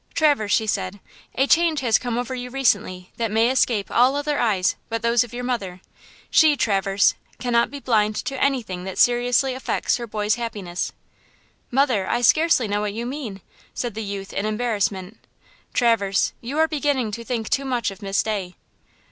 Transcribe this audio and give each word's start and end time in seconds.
"Traverse," 0.15 0.51
she 0.51 0.65
said, 0.65 0.99
"a 1.35 1.45
change 1.45 1.81
has 1.81 1.99
come 1.99 2.17
over 2.17 2.33
you 2.33 2.49
recently 2.49 3.11
that 3.17 3.29
may 3.29 3.51
escape 3.51 3.91
all 3.91 4.15
other 4.15 4.39
eyes 4.39 4.75
but 4.89 5.03
those 5.03 5.23
of 5.23 5.31
your 5.31 5.43
mother; 5.43 5.79
she, 6.31 6.57
Traverse, 6.57 7.13
cannot 7.37 7.69
be 7.69 7.79
blind 7.79 8.15
to 8.15 8.43
anything 8.43 8.83
that 8.83 8.97
seriously 8.97 9.53
affects 9.53 9.97
her 9.97 10.07
boy's 10.07 10.33
happiness." 10.41 10.91
"Mother, 11.69 12.09
I 12.09 12.21
scarcely 12.21 12.67
know 12.67 12.81
what 12.81 12.93
you 12.95 13.05
mean," 13.05 13.41
said 13.75 13.93
the 13.93 14.01
youth 14.01 14.33
in 14.33 14.43
embarrassment. 14.47 15.19
"Traverse, 15.71 16.33
you 16.41 16.57
are 16.57 16.67
beginning 16.67 17.11
to 17.11 17.23
think 17.23 17.47
too 17.49 17.63
much 17.63 17.91
of 17.91 18.01
Miss 18.01 18.23
Day." 18.23 18.55